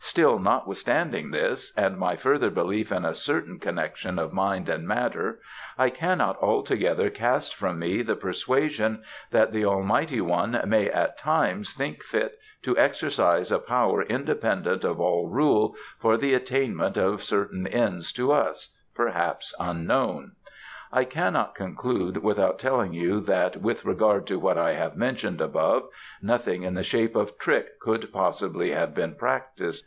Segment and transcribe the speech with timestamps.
[0.00, 5.38] Still, notwithstanding this, and my further belief in a certain connection of mind and matter,
[5.76, 11.72] I cannot altogether cast from me the persuasion that the Almighty One may at times
[11.72, 17.66] think fit to exercise a power independent of all rule, for the attainment of certain
[17.68, 20.32] ends to us, perhaps, unknown.
[20.90, 25.84] I cannot conclude without telling you that with regard to what I have mentioned above,
[26.22, 29.84] nothing in the shape of trick could possibly have been practised.